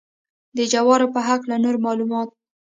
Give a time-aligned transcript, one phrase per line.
[0.57, 2.29] د جوارو په هکله نور معلومات.